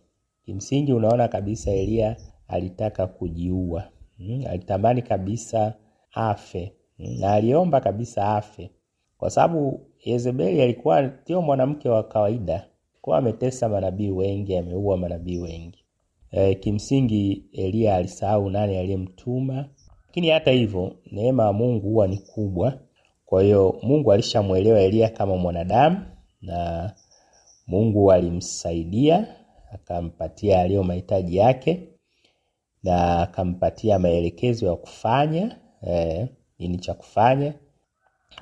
Kimsingi 0.44 0.92
unaona 0.92 1.28
kabisa 1.28 1.70
eliya 1.70 2.16
alitaka 2.48 3.06
kujiua 3.06 3.84
hmm? 4.18 4.44
alitamani 4.46 5.02
kabisa 5.02 5.74
afe 6.12 6.72
hmm? 6.98 7.20
na 7.20 7.32
aliomba 7.32 7.80
kabisa 7.80 8.36
afe. 8.36 8.70
Kwa 9.18 9.30
sababu 9.30 9.80
yezebeli 10.04 10.62
alikuwa 10.62 11.10
sio 11.24 11.42
mwanamke 11.42 11.88
wa 11.88 12.02
kawaida 12.02 12.69
kuwa 13.00 13.18
ametesa 13.18 13.68
manabii 13.68 14.10
wengi 14.10 14.56
ameua 14.56 14.96
manabii 14.96 15.38
wengi. 15.38 15.84
E, 16.30 16.54
kimsingi 16.54 17.44
eliya 17.52 17.96
alisahau 17.96 18.50
nani 18.50 18.76
aliyemtuma 18.76 19.68
lakini 20.06 20.28
hata 20.30 20.50
hivyo 20.50 20.96
neema 21.12 21.44
ya 21.46 21.52
mungu 21.52 21.88
huwa 21.88 22.06
ni 22.08 22.18
kubwa. 22.18 22.78
Kwa 23.26 23.42
hiyo 23.42 23.78
mungu 23.82 24.12
alishamwelewa 24.12 24.80
eliya 24.80 25.08
kama 25.08 25.36
mwanadamu 25.36 26.06
na 26.42 26.92
mungu 27.66 28.12
alimsaidia 28.12 29.26
akampatia 29.72 30.60
aliyo 30.60 30.82
mahitaji 30.82 31.36
yake 31.36 31.88
na 32.82 33.22
akampatia 33.22 33.98
maelekezo 33.98 34.66
ya 34.66 34.76
kufanya 34.76 35.56
eh, 35.82 36.28
nini 36.58 36.78
cha 36.78 36.94
kufanya. 36.94 37.54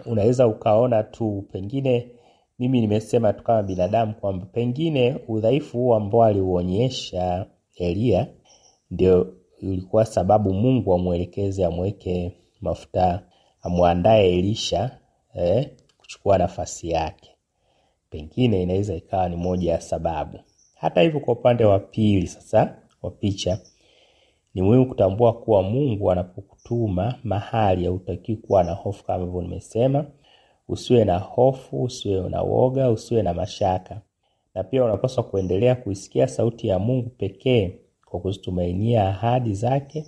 Unaweza 0.06 0.46
ukaona 0.46 1.02
tu 1.02 1.44
pengine 1.52 2.10
mimi 2.58 2.80
nimesema 2.80 3.32
tu 3.32 3.44
kama 3.44 3.62
binadamu 3.62 4.14
kwamba 4.14 4.46
pengine 4.46 5.16
udhaifu 5.28 5.78
huu 5.78 5.94
ambao 5.94 6.24
aliuonyesha 6.24 7.46
eliya 7.76 8.26
ndio 8.90 9.34
ilikuwa 9.60 10.04
sababu 10.04 10.54
mungu 10.54 10.94
amwelekeze 10.94 11.64
amweke 11.64 12.32
mafuta 12.60 13.22
amwandae 13.62 14.38
elisha 14.38 14.98
eh, 15.34 15.70
kuchukua 15.98 16.38
nafasi 16.38 16.90
yake. 16.90 17.30
Pengine 18.10 18.62
inaweza 18.62 18.94
ikawa 18.94 19.28
ni 19.28 19.36
moja 19.36 19.72
ya 19.72 19.80
sababu. 19.80 20.38
Hata 20.74 21.00
hivyo 21.00 21.20
kwa 21.20 21.34
upande 21.34 21.64
wa 21.64 21.78
pili 21.78 22.26
sasa 22.26 22.82
wa 23.02 23.10
picha 23.10 23.58
ni 24.54 24.62
muhimu 24.62 24.88
kutambua 24.88 25.32
kuwa 25.32 25.62
mungu 25.62 26.10
anapokutuma 26.10 27.14
mahali 27.24 27.84
hautakiwi 27.84 28.38
kuwa 28.38 28.64
na 28.64 28.72
hofu 28.72 29.04
kama 29.04 29.24
hivyo 29.24 29.42
nimesema 29.42 30.04
usiwe 30.68 31.04
na 31.04 31.18
hofu 31.18 31.82
usiwe 31.82 32.28
na 32.28 32.42
woga 32.42 32.90
usiwe 32.90 33.22
na 33.22 33.34
mashaka. 33.34 34.00
Na 34.54 34.64
pia 34.64 34.84
unapaswa 34.84 35.24
kuendelea 35.24 35.74
kuisikia 35.74 36.28
sauti 36.28 36.68
ya 36.68 36.78
mungu 36.78 37.10
pekee 37.10 37.78
kwa 38.06 38.20
kuzitumainia 38.20 39.08
ahadi 39.08 39.54
zake. 39.54 40.06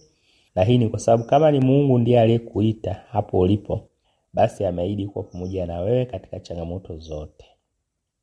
Na 0.55 0.65
hii 0.65 0.79
ni 0.79 0.89
kwa 0.89 0.99
sababu 0.99 1.25
kama 1.25 1.51
ni 1.51 1.61
mungu 1.61 1.99
ndiye 1.99 2.21
aliyekuita 2.21 2.95
hapo 3.11 3.39
ulipo 3.39 3.89
basi 4.33 4.65
ameahidi 4.65 5.07
kuwa 5.07 5.25
pamoja 5.25 5.67
na 5.67 5.81
wewe 5.81 6.07
katika 6.07 6.41
changamoto 6.41 6.99
zote. 6.99 7.45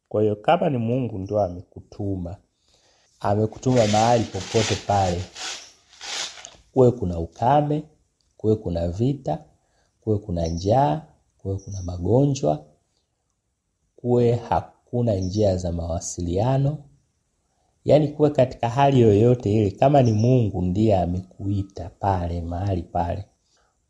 Kwa 0.10 0.22
hiyo 0.22 0.36
kama 0.36 0.70
ni 0.70 0.78
mungu 0.78 1.18
ndio 1.18 1.40
amekutuma 1.40 2.38
amekutuma 3.20 3.88
mahali 3.88 4.24
popote 4.24 4.76
pale 4.88 5.22
kuwe 6.74 6.92
kuna 6.92 7.20
ukame 7.20 7.84
kuwe 8.38 8.56
kuna 8.56 8.88
vita 8.88 9.44
kuwe 10.02 10.18
kuna 10.18 10.48
njaa 10.48 11.02
kuwe 11.48 11.60
kuna 11.66 11.82
magonjwa 11.84 12.66
kuwe 13.96 14.32
hakuna 14.36 15.16
njia 15.16 15.58
za 15.58 15.72
mawasiliano. 15.72 16.78
Yaani 17.86 18.08
kuwe 18.08 18.30
katika 18.30 18.70
hali 18.70 19.02
yoyote 19.02 19.54
ile 19.54 19.72
kama 19.72 20.02
ni 20.02 20.14
mungu 20.14 20.62
ndiye 20.62 20.98
amekuita 20.98 21.90
pale 22.00 22.42
mahali 22.42 22.84
pale. 22.84 23.26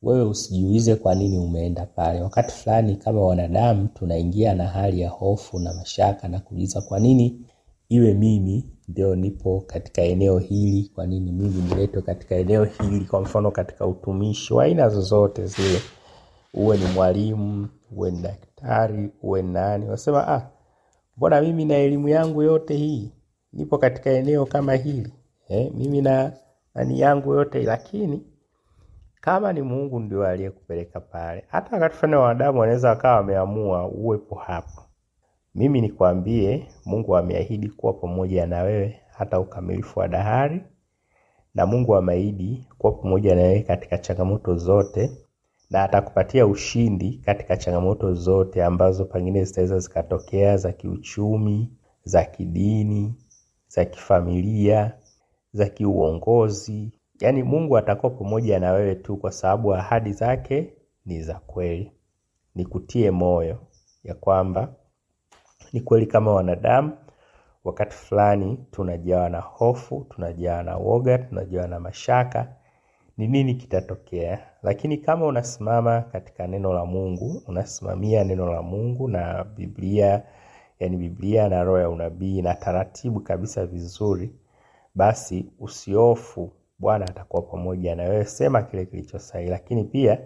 Wewe 0.02 0.24
usijiulize 0.24 0.96
kwa 0.96 1.15
nini 1.15 1.38
umeenda 1.38 1.86
pale. 1.86 2.22
Wakati 2.22 2.54
fulani 2.54 2.96
kama 2.96 3.22
wanadamu 3.22 3.88
tunaingia 3.88 4.54
na 4.56 4.67
hali 4.67 5.02
ya 5.02 5.10
hofu 5.10 5.60
na 5.60 5.74
mashaka 5.74 6.28
na 6.28 6.39
kuuliza 6.39 6.82
kwa 6.82 7.00
nini 7.00 7.41
iwe 7.89 8.13
mimi 8.13 8.65
ndio 8.88 9.15
nipo 9.15 9.63
katika 9.67 10.02
eneo 10.02 10.39
hili 10.39 10.91
kwa 10.96 11.08
nini 11.08 11.32
mimi 11.32 11.62
niletwe 11.62 12.02
katika 12.02 12.36
eneo 12.36 12.63
hili 12.65 13.06
kwa 13.06 13.22
mfano 13.22 13.52
katika 13.52 13.88
utumishi 13.88 14.54
wa 14.54 14.63
aina 14.63 14.89
zozote 14.89 15.46
zile 15.48 15.80
uwe 16.60 16.78
ni 16.78 16.86
mwalimu 16.86 17.67
uwe 17.91 18.12
ni 18.12 18.22
daktari 18.22 19.10
uwe 19.22 19.41
ni 19.41 19.52
nani. 19.54 19.89
Wasema 19.89 20.28
ah 20.28 20.41
mbona 21.17 21.41
mimi 21.41 21.65
na 21.65 21.76
elimu 21.76 22.10
yangu 22.10 22.43
yote 22.43 22.74
hii 22.76 23.12
nipo 23.54 23.78
katika 23.78 24.10
eneo 24.10 24.46
kama 24.46 24.74
hili? 24.74 25.13
Eh, 25.50 25.72
mimi 25.76 26.02
na 26.02 26.34
nani 26.76 27.00
yangu 27.00 27.34
yote 27.34 27.63
lakini 27.63 28.22
kama 29.22 29.54
ni 29.54 29.62
mungu 29.62 30.00
ndio 30.00 30.28
aliyekupeleka 30.28 31.00
pale 31.00 31.43
hata 31.48 31.76
wakati 31.76 31.96
fulani 31.96 32.15
wanadamu 32.15 32.60
wanaweza 32.60 32.89
wakawa 32.89 33.15
wameamua 33.15 33.88
uwepo 33.88 34.36
hapo. 34.36 34.82
Mimi 35.56 35.82
nikwambie 35.82 36.67
mungu 36.86 37.17
ameahidi 37.17 37.70
kuwa 37.70 37.93
pamoja 37.93 38.48
na 38.48 38.62
wewe 38.62 39.00
hata 39.17 39.39
ukamilifu 39.39 40.00
wa 40.00 40.08
dahari 40.08 40.62
na 41.56 41.65
mungu 41.65 41.96
ameahidi 41.96 42.67
kuwa 42.78 42.91
pamoja 42.93 43.36
na 43.36 43.41
wewe 43.41 43.60
katika 43.62 43.98
changamoto 43.98 44.56
zote 44.56 45.27
na 45.70 45.84
atakupatia 45.84 46.48
ushindi 46.48 47.22
katika 47.26 47.58
changamoto 47.58 48.14
zote 48.14 48.64
ambazo 48.64 49.06
pengine 49.06 49.44
zitaweza 49.44 49.80
zikatokea 49.80 50.58
za 50.58 50.72
kiuchumi 50.72 51.72
za 52.04 52.26
kidini 52.26 53.16
za 53.68 53.86
kifamilia 53.86 54.94
za 55.54 55.66
kiuongozi. 55.70 56.92
Yaani 57.22 57.44
mungu 57.44 57.78
atakuwa 57.78 58.10
pamoja 58.12 58.60
na 58.60 58.72
wewe 58.72 58.96
tu 58.96 59.18
kwa 59.18 59.32
sababu 59.32 59.74
ahadi 59.76 60.14
zake 60.14 60.74
ni 61.06 61.22
za 61.22 61.34
kweli. 61.34 61.92
Nikutie 62.56 63.12
moyo 63.12 63.58
ya 64.04 64.16
kwamba 64.16 64.74
ni 65.74 65.82
kweli 65.82 66.06
kama 66.06 66.32
wanadamu 66.34 66.92
wakati 67.64 67.96
fulani 67.96 68.58
tunajawa 68.72 69.30
na 69.30 69.40
hofu 69.40 70.06
tunajawa 70.10 70.64
na 70.64 70.78
woga 70.78 71.18
tunajawa 71.18 71.68
na 71.68 71.80
mashaka 71.80 72.56
ni 73.18 73.28
nini 73.28 73.56
kitatokea 73.56 74.40
lakini 74.64 74.98
kama 74.98 75.26
unasimama 75.26 76.02
katika 76.02 76.48
neno 76.48 76.74
la 76.74 76.86
mungu 76.86 77.44
unasimamia 77.48 78.24
neno 78.24 78.52
la 78.54 78.62
mungu 78.62 79.08
na 79.08 79.44
biblia 79.44 80.24
yani 80.80 80.98
biblia 80.98 81.50
na 81.50 81.64
roho 81.64 81.80
ya 81.80 81.90
unabii 81.90 82.42
na 82.42 82.56
taratibu 82.56 83.20
kabisa 83.20 83.66
vizuri 83.66 84.36
basi 84.96 85.46
usiofu 85.60 86.52
bwana 86.80 87.06
atakuwa 87.06 87.42
pamoja 87.42 87.96
na 87.96 88.04
wewe. 88.04 88.26
Sema 88.26 88.62
kile 88.64 88.86
kilicho 88.86 89.20
sahihi. 89.20 89.50
Lakini 89.52 89.84
pia 89.84 90.20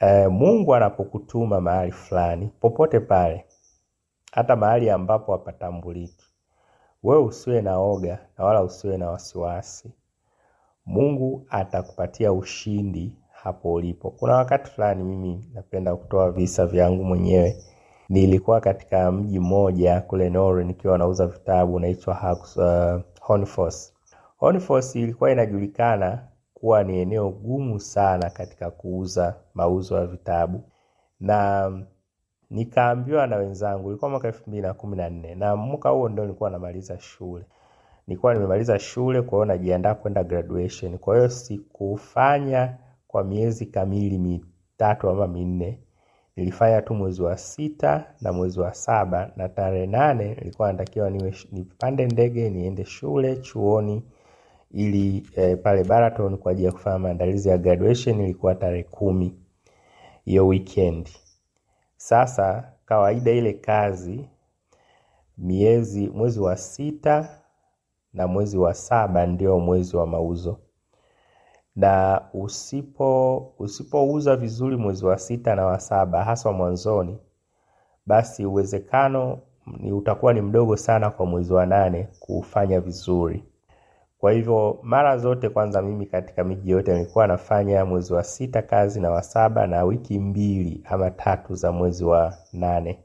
eh, 0.00 0.30
mungu 0.30 0.74
anapokutuma 0.74 1.60
mahali 1.60 1.92
fulani 1.92 2.50
popote 2.60 3.00
pale 3.00 3.44
hata 4.32 4.56
mahali 4.56 4.90
ambapo 4.90 5.32
hapatambuliki 5.32 6.26
wewe 7.02 7.22
usiwe 7.22 7.62
na 7.62 7.78
oga 7.78 8.18
na 8.38 8.44
wala 8.44 8.62
usiwe 8.62 8.96
na 8.98 9.10
wasiwasi 9.10 9.92
mungu 10.86 11.46
atakupatia 11.50 12.32
ushindi 12.32 13.16
hapo 13.32 13.72
ulipo. 13.72 14.10
Kuna 14.10 14.34
wakati 14.36 14.70
fulani 14.70 15.02
mimi 15.04 15.44
napenda 15.54 15.96
kutoa 15.96 16.30
visa 16.30 16.66
vyangu 16.66 17.04
mwenyewe. 17.04 17.56
Nilikuwa 18.08 18.60
katika 18.60 19.12
mji 19.12 19.38
mmoja 19.38 20.00
kule 20.00 20.30
Norway 20.30 20.64
nikiwa 20.64 20.98
nauza 20.98 21.26
vitabu 21.26 21.78
naitwa 21.80 22.14
uh, 22.56 23.00
ilikuwa 24.96 25.30
inajulikana 25.32 26.28
kuwa 26.54 26.84
ni 26.84 26.98
eneo 26.98 27.30
gumu 27.30 27.80
sana 27.80 28.30
katika 28.30 28.70
kuuza 28.70 29.36
mauzo 29.54 29.96
ya 29.96 30.06
vitabu. 30.06 30.60
Na 31.20 31.70
nikaambiwa 32.50 33.26
na 33.26 33.36
wenzangu, 33.36 33.88
ilikuwa 33.88 34.10
mwaka 34.10 34.28
elfu 34.28 34.42
mbili 34.46 34.62
na 34.62 34.74
kumi 34.74 34.96
na 34.96 35.10
nne 35.10 35.34
na 35.34 35.56
mwaka 35.56 35.88
huo 35.90 36.08
ndio 36.08 36.24
nilikuwa 36.24 36.50
namaliza 36.50 36.98
shule. 36.98 37.44
Nilikuwa 38.06 38.34
nimemaliza 38.34 38.78
shule, 38.78 39.22
kwa 39.22 39.38
hiyo 39.38 39.44
najiandaa 39.44 39.94
kwenda 39.94 40.24
graduation. 40.24 40.98
Kwa 40.98 41.16
hiyo 41.16 41.28
sikufanya 41.28 42.76
kwa 43.08 43.24
miezi 43.24 43.66
kamili 43.66 44.18
mitatu 44.18 45.08
ama 45.10 45.26
minne, 45.26 45.78
nilifanya 46.36 46.82
tu 46.82 46.94
mwezi 46.94 47.22
wa 47.22 47.36
sita 47.38 48.04
na 48.20 48.32
mwezi 48.32 48.60
wa 48.60 48.74
saba, 48.74 49.32
na 49.36 49.48
tarehe 49.48 49.86
nane 49.86 50.34
nilikuwa 50.34 50.72
natakiwa 50.72 51.10
niwe 51.10 51.34
nipande 51.52 52.06
ndege 52.06 52.50
niende 52.50 52.84
shule 52.84 53.36
chuoni 53.36 54.02
ili 54.70 55.26
e, 55.36 55.56
pale 55.56 55.84
Baraton 55.84 56.36
kwa 56.36 56.52
ajili 56.52 56.66
ya 56.66 56.72
kufanya 56.72 56.98
maandalizi 56.98 57.48
ya 57.48 57.58
graduation. 57.58 58.20
Ilikuwa 58.20 58.54
tarehe 58.54 58.82
kumi 58.82 59.34
hiyo 60.24 60.46
weekend. 60.46 61.08
Sasa 61.96 62.72
kawaida 62.86 63.30
ile 63.30 63.52
kazi 63.52 64.28
miezi 65.38 66.08
mwezi 66.08 66.40
wa 66.40 66.56
sita 66.56 67.38
na 68.14 68.26
mwezi 68.26 68.58
wa 68.58 68.74
saba 68.74 69.26
ndio 69.26 69.58
mwezi 69.58 69.96
wa 69.96 70.06
mauzo, 70.06 70.58
na 71.76 72.20
usipo 72.34 73.36
usipouza 73.58 74.36
vizuri 74.36 74.76
mwezi 74.76 75.06
wa 75.06 75.18
sita 75.18 75.54
na 75.54 75.66
wa 75.66 75.80
saba 75.80 76.24
haswa 76.24 76.52
mwanzoni, 76.52 77.18
basi 78.06 78.46
uwezekano 78.46 79.38
ni 79.66 79.92
utakuwa 79.92 80.32
ni 80.32 80.40
mdogo 80.40 80.76
sana 80.76 81.10
kwa 81.10 81.26
mwezi 81.26 81.52
wa 81.52 81.66
nane 81.66 82.08
kufanya 82.20 82.80
vizuri. 82.80 83.44
Kwa 84.18 84.32
hivyo 84.32 84.78
mara 84.82 85.18
zote, 85.18 85.48
kwanza 85.48 85.82
mimi 85.82 86.06
katika 86.06 86.44
miji 86.44 86.70
yote 86.70 86.92
nilikuwa 86.94 87.26
nafanya 87.26 87.84
mwezi 87.84 88.12
wa 88.12 88.24
sita 88.24 88.62
kazi 88.62 89.00
na 89.00 89.10
wa 89.10 89.22
saba 89.22 89.66
na 89.66 89.84
wiki 89.84 90.18
mbili 90.18 90.84
ama 90.84 91.10
tatu 91.10 91.54
za 91.54 91.72
mwezi 91.72 92.04
wa 92.04 92.34
nane, 92.52 92.98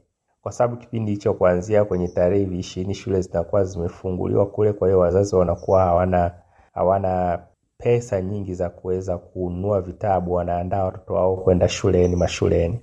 kwa 0.48 0.52
sababu 0.52 0.76
kipindi 0.80 1.10
hicho 1.12 1.34
kuanzia 1.34 1.84
kwenye 1.84 2.08
tarehe 2.08 2.58
ishirini 2.58 2.94
shule 2.94 3.20
zinakuwa 3.20 3.64
zimefunguliwa 3.64 4.46
kule. 4.46 4.72
Kwa 4.72 4.88
hiyo 4.88 4.98
wazazi 5.00 5.36
wanakuwa 5.36 5.84
hawana 5.84 6.32
hawana 6.74 7.42
pesa 7.78 8.20
nyingi 8.22 8.54
za 8.54 8.68
kuweza 8.70 9.18
kununua 9.18 9.80
vitabu, 9.80 10.32
wanaandaa 10.32 10.84
watoto 10.84 11.14
wao 11.14 11.36
kwenda 11.36 11.68
shuleni 11.68 12.16
mashuleni. 12.16 12.80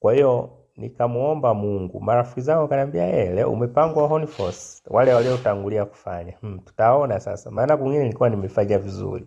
Kwa 0.00 0.14
hiyo 0.14 0.50
nikamuomba 0.76 1.54
Mungu. 1.54 2.00
Marafiki 2.00 2.40
zangu 2.40 2.62
wakaniambia, 2.62 3.08
eh, 3.18 3.34
leo 3.34 3.50
umepangwa 3.52 4.06
Horniforce, 4.08 4.82
wale 4.90 5.14
waliotangulia 5.14 5.84
kufanya. 5.84 6.32
Hmm, 6.40 6.58
tutaona 6.58 7.20
sasa, 7.20 7.50
maana 7.50 7.76
kwingine 7.76 8.02
nilikuwa 8.04 8.28
nimefanya 8.30 8.78
vizuri. 8.78 9.26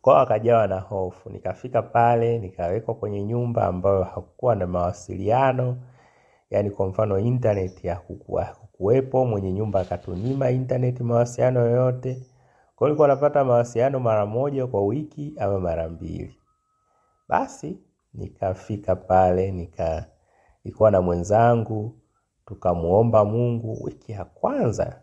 Kwao 0.00 0.18
akajawa 0.18 0.66
na 0.66 0.80
hofu. 0.80 1.30
Nikafika 1.30 1.82
pale 1.82 2.38
nikawekwa 2.38 2.94
kwenye 2.94 3.24
nyumba 3.24 3.64
ambayo 3.66 4.02
hakukuwa 4.02 4.54
na 4.54 4.66
mawasiliano, 4.66 5.76
yaani 6.54 6.70
kwa 6.70 6.86
mfano 6.86 7.18
internet 7.18 7.84
ya 7.84 7.96
kukuwepo, 7.96 9.24
mwenye 9.26 9.52
nyumba 9.52 9.80
akatunyima 9.80 10.50
internet 10.50 11.00
mawasiliano 11.00 11.60
yoyote. 11.60 12.14
Kwa 12.76 12.86
hiyo 12.86 12.88
nilikuwa 12.88 13.08
napata 13.08 13.44
mawasiliano 13.44 14.00
mara 14.00 14.26
moja 14.26 14.66
kwa 14.66 14.84
wiki 14.86 15.34
ama 15.38 15.60
mara 15.60 15.88
mbili. 15.88 16.36
Basi 17.28 17.78
nikafika 18.14 18.96
pale 18.96 19.50
nika 19.52 20.06
nilikuwa 20.64 20.90
na 20.90 21.00
mwenzangu 21.02 21.98
tukamuomba 22.46 23.24
Mungu. 23.24 23.78
Wiki 23.84 24.12
ya 24.12 24.24
kwanza 24.24 25.00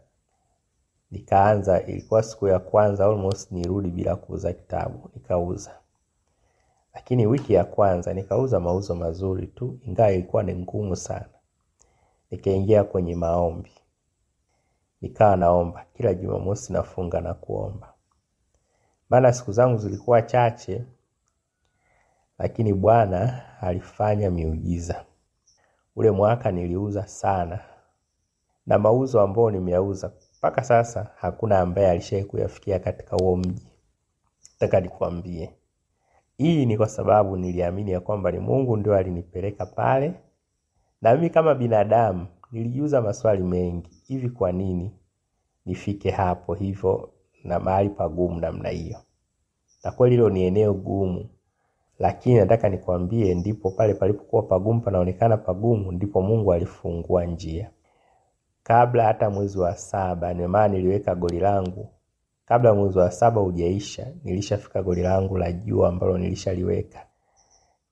nikaanza, 1.12 1.82
ilikuwa 1.84 2.24
siku 2.24 2.48
ya 2.48 2.60
kwanza 2.60 3.06
almost 3.06 3.52
nirudi 3.52 3.90
bila 3.92 4.16
kuuza 4.16 4.54
kitabu, 4.54 5.10
nikauza. 5.16 5.72
Lakini 6.94 7.26
wiki 7.28 7.54
ya 7.54 7.64
kwanza 7.64 8.14
nikauza 8.14 8.60
mauzo 8.60 8.96
mazuri 8.96 9.48
tu, 9.48 9.80
ingawa 9.88 10.12
ilikuwa 10.12 10.44
ni 10.44 10.56
ngumu 10.56 10.96
sana. 10.96 11.26
Nikaingia 12.32 12.84
kwenye 12.84 13.15
maombi, 13.15 13.72
nikawa 15.02 15.36
naomba. 15.38 15.86
Kila 15.94 16.13
Jumamosi, 16.13 16.74
nafunga 16.74 17.22
na 17.22 17.34
kuomba, 17.34 17.94
maana 19.10 19.34
siku 19.34 19.52
zangu 19.52 19.78
zilikuwa 19.78 20.22
chache, 20.22 20.84
lakini 22.39 22.74
Bwana 22.74 23.44
alifanya 23.62 24.32
miujiza. 24.32 25.06
Ule 25.96 26.12
mwaka 26.12 26.52
niliuza 26.52 27.08
sana, 27.08 27.60
na 28.65 28.80
mauzo 28.80 29.22
ambayo 29.22 29.52
nimeyauza 29.52 30.12
mpaka 30.38 30.63
sasa 30.63 31.12
hakuna 31.15 31.60
ambaye 31.60 31.89
alishawahi 31.91 32.28
kuyafikia 32.28 32.80
katika 32.80 33.15
huo 33.15 33.36
mji. 33.38 33.67
Nataka 34.54 34.80
nikwambie, 34.80 35.54
hii 36.38 36.65
ni 36.65 36.78
kwa 36.78 36.88
sababu 36.89 37.38
niliamini 37.38 37.91
ya 37.91 38.00
kwamba 38.00 38.32
ni 38.32 38.39
Mungu 38.39 38.78
ndio 38.78 38.96
alinipeleka 38.96 39.65
pale, 39.65 40.13
na 41.02 41.16
mimi 41.16 41.30
kama 41.30 41.56
binadamu 41.56 42.28
nilijiuza 42.52 43.02
maswali 43.02 43.44
mengi, 43.44 43.90
hivi 44.08 44.30
kwa 44.30 44.52
nini 44.52 44.92
nifike 45.66 46.12
hapo 46.12 46.54
hivyo 46.54 47.10
na 47.44 47.60
mahali 47.60 47.90
pagumu 47.90 48.40
namna 48.40 48.70
hiyo? 48.70 49.00
Na 49.84 49.92
kweli 49.92 50.16
hilo 50.16 50.30
ni 50.30 50.44
eneo 50.44 50.74
gumu 50.74 51.30
lakini 52.00 52.36
nataka 52.36 52.70
nikwambie, 52.70 53.36
ndipo 53.36 53.72
pale 53.72 53.94
palipokuwa 53.94 54.44
pagumu, 54.44 54.82
panaonekana 54.82 55.38
pagumu, 55.38 55.92
ndipo 55.92 56.22
Mungu 56.22 56.54
alifungua 56.54 57.26
njia. 57.26 57.70
Kabla 58.64 59.04
hata 59.04 59.30
mwezi 59.30 59.60
wa 59.60 59.76
saba, 59.76 60.34
ndio 60.34 60.68
niliweka 60.68 61.16
goli 61.16 61.40
langu 61.40 61.90
kabla 62.46 62.74
mwezi 62.74 62.98
wa 63.00 63.12
saba 63.12 63.42
hujaisha, 63.42 64.08
nilishafika 64.24 64.84
goli 64.84 65.02
langu 65.02 65.38
la 65.38 65.52
juu 65.52 65.86
ambalo 65.86 66.18
nilishaliweka, 66.18 67.06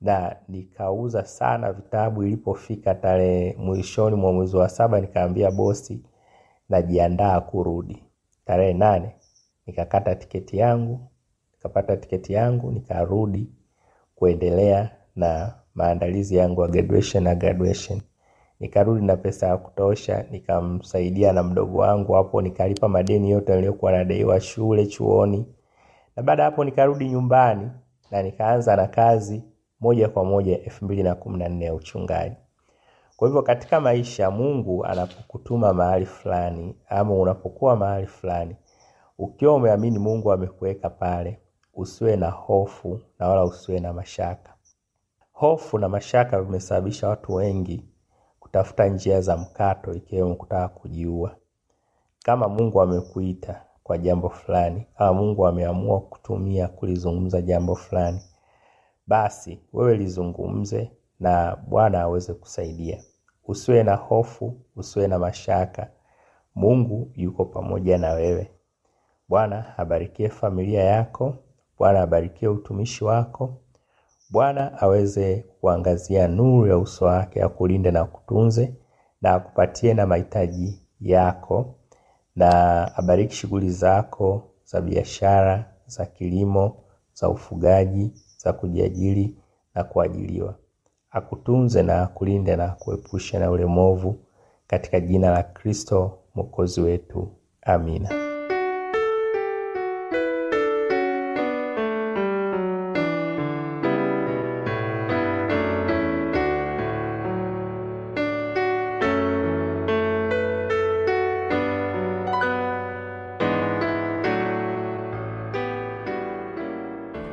na 0.01 0.35
nikauza 0.47 1.25
sana 1.25 1.73
vitabu. 1.73 2.23
Ilipofika 2.23 2.95
tarehe 2.95 3.55
mwishoni 3.59 4.15
mwa 4.15 4.33
mwezi 4.33 4.57
wa 4.57 4.69
saba, 4.69 5.01
nikaambia 5.01 5.51
bosi 5.51 6.03
najiandaa 6.69 7.41
kurudi. 7.41 8.03
Tarehe 8.45 8.73
nane 8.73 9.15
nikakata 9.67 10.15
tiketi 10.15 10.57
yangu, 10.57 10.99
nikapata 11.53 11.97
tiketi 11.97 12.33
yangu, 12.33 12.71
nikarudi 12.71 13.49
kuendelea 14.15 14.89
na 15.15 15.53
maandalizi 15.75 16.35
yangu 16.35 16.61
ya 16.61 16.67
graduation 16.67 17.23
na 17.23 17.35
graduation. 17.35 18.01
Nikarudi 18.59 19.05
na 19.05 19.17
pesa 19.17 19.47
ya 19.47 19.57
kutosha, 19.57 20.25
nikamsaidia 20.31 21.33
na 21.33 21.43
mdogo 21.43 21.77
wangu 21.77 22.13
hapo, 22.13 22.41
nikalipa 22.41 22.87
madeni 22.87 23.29
yote 23.31 23.55
niliyokuwa 23.55 23.91
nadaiwa 23.91 24.39
shule, 24.41 24.85
chuoni, 24.85 25.45
na 26.15 26.23
baada 26.23 26.43
hapo 26.43 26.63
nikarudi 26.63 27.09
nyumbani 27.09 27.69
na 28.11 28.23
nikaanza 28.23 28.75
na 28.75 28.87
kazi 28.87 29.43
moja 29.79 30.09
kwa 30.09 30.23
moja 30.23 30.57
elfu 30.63 30.85
mbili 30.85 31.03
na 31.03 31.15
kumi 31.15 31.37
na 31.39 31.49
nne 31.49 31.65
ya 31.65 31.73
uchungaji. 31.73 32.35
Kwa 33.17 33.27
hivyo 33.27 33.41
katika 33.41 33.81
maisha, 33.81 34.31
Mungu 34.31 34.85
anapokutuma 34.85 35.73
mahali 35.73 36.05
fulani 36.05 36.75
ama 36.89 37.13
unapokuwa 37.13 37.75
mahali 37.75 38.07
fulani, 38.07 38.55
ukiwa 39.17 39.55
umeamini 39.55 39.99
Mungu 39.99 40.31
amekuweka 40.31 40.89
pale 40.89 41.39
usiwe 41.73 42.15
na 42.15 42.29
hofu 42.29 42.99
na 43.19 43.27
wala 43.27 43.43
usiwe 43.43 43.79
na 43.79 43.93
mashaka. 43.93 44.53
Hofu 45.31 45.77
na 45.77 45.89
mashaka 45.89 46.41
vimesababisha 46.41 47.07
watu 47.09 47.33
wengi 47.33 47.85
kutafuta 48.39 48.87
njia 48.87 49.21
za 49.21 49.37
mkato, 49.37 49.93
ikiwemo 49.93 50.35
kutaka 50.35 50.67
kujiua. 50.67 51.35
Kama 52.23 52.47
Mungu 52.49 52.81
amekuita 52.81 53.61
kwa 53.83 53.97
jambo 53.97 54.29
fulani, 54.29 54.85
ama 54.95 55.13
Mungu 55.13 55.47
ameamua 55.47 55.99
kutumia 56.01 56.67
kulizungumza 56.67 57.41
jambo 57.41 57.75
fulani, 57.75 58.19
basi 59.09 59.59
wewe 59.73 59.97
lizungumze 59.97 60.91
na 61.19 61.55
Bwana 61.67 62.01
aweze 62.01 62.33
kusaidia. 62.33 63.03
Usiwe 63.47 63.83
na 63.83 63.95
hofu, 63.95 64.53
usiwe 64.75 65.07
na 65.07 65.19
mashaka. 65.19 65.87
Mungu 66.55 67.11
yuko 67.15 67.45
pamoja 67.45 67.97
na 67.97 68.11
wewe. 68.13 68.51
Bwana 69.29 69.77
abarikie 69.77 70.29
familia 70.29 70.83
yako. 70.83 71.35
Bwana 71.77 72.01
abarikie 72.01 72.47
utumishi 72.47 73.03
wako. 73.03 73.57
Bwana 74.29 74.81
aweze 74.81 75.45
kuangazia 75.61 76.27
nuru 76.27 76.67
ya 76.67 76.77
uso 76.77 77.05
wake, 77.05 77.43
akulinde 77.43 77.91
na 77.91 78.05
kutunze, 78.05 78.73
na 79.21 79.33
akupatie 79.33 79.93
na 79.93 80.07
mahitaji 80.07 80.81
yako, 81.01 81.75
na 82.35 82.49
abariki 82.97 83.35
shughuli 83.35 83.69
zako 83.69 84.51
za 84.65 84.81
biashara, 84.81 85.73
za 85.87 86.05
kilimo, 86.05 86.77
za 87.13 87.29
ufugaji, 87.29 88.11
za 88.43 88.53
kujiajiri 88.53 89.35
na 89.75 89.83
kuajiliwa. 89.83 90.55
Akutunze 91.11 91.83
na 91.83 92.01
akulinde 92.03 92.55
na 92.55 92.67
kuepusha 92.69 93.39
na 93.39 93.51
ulemovu 93.51 94.19
katika 94.67 94.99
jina 94.99 95.31
la 95.31 95.43
Kristo 95.43 96.17
mwokozi 96.35 96.81
wetu, 96.81 97.31
amina. 97.61 98.28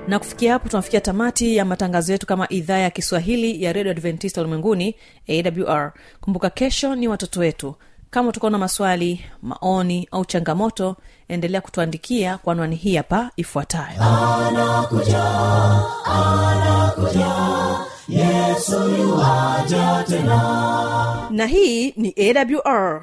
Na 0.08 0.18
kufikia 0.18 0.52
hapo 0.52 0.68
tunafikia 0.68 1.00
tamati 1.00 1.56
ya 1.56 1.64
matangazo 1.64 2.12
yetu 2.12 2.26
kama 2.26 2.48
idhaa 2.48 2.78
ya 2.78 2.90
kiswahili 2.90 3.62
ya 3.64 3.72
redio 3.72 3.90
adventista 3.92 4.40
ulimwenguni 4.40 4.94
awr 5.28 5.92
kumbuka 6.20 6.50
kesho 6.50 6.94
ni 6.94 7.08
watoto 7.08 7.40
wetu. 7.40 7.74
Kama 8.10 8.28
utakuwa 8.28 8.50
na 8.52 8.58
maswali 8.58 9.24
maoni 9.42 10.08
au 10.10 10.24
changamoto 10.24 10.96
endelea 11.28 11.60
kutuandikia 11.60 12.38
kwa 12.38 12.52
anwani 12.52 12.76
hii 12.76 12.96
hapa 12.96 13.30
ifuatayo. 13.36 14.02
Anakuja 14.02 15.24
anakuja 16.04 17.32
yesu 18.08 18.90
yuaja 18.90 20.04
tena. 20.08 21.28
Na 21.30 21.46
hii 21.46 21.90
ni 21.96 22.14
awr 22.18 23.02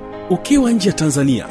ukiwa 0.29 0.71
nje 0.71 0.89
ya 0.89 0.95
tanzania 0.95 1.45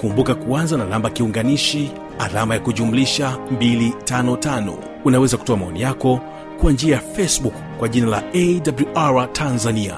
kumbuka 0.00 0.34
kuanza 0.34 0.76
na 0.76 0.84
namba 0.84 1.10
kiunganishi 1.10 1.90
alama 2.18 2.54
ya 2.54 2.60
kujumlisha 2.60 3.38
255 3.58 4.72
unaweza 5.04 5.36
kutoa 5.36 5.56
maoni 5.56 5.80
yako 5.80 6.20
kwa 6.60 6.72
njia 6.72 6.94
ya 6.94 7.00
facebook 7.02 7.54
kwa 7.78 7.88
jina 7.88 8.06
la 8.06 8.22
awr 8.34 9.32
tanzania. 9.32 9.96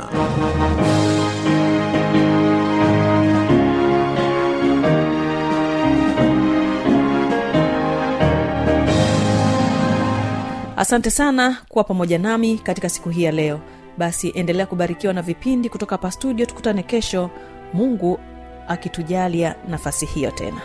Asante 10.76 11.11
sana 11.11 11.57
kuwa 11.68 11.85
pamoja 11.85 12.18
nami 12.18 12.59
katika 12.59 12.88
siku 12.88 13.09
hii 13.11 13.22
ya 13.22 13.33
leo. 13.33 13.61
Basi 13.98 14.28
endelea 14.35 14.66
kubarikiwa 14.66 15.12
na 15.12 15.22
vipindi 15.22 15.68
kutoka 15.68 15.94
hapa 15.94 16.11
studio 16.11 16.46
tukutane 16.46 16.83
kesho 16.83 17.31
mungu 17.72 18.18
akitujalia 18.68 19.54
nafasi 19.68 20.07
hiyo 20.07 20.31
tena 20.31 20.61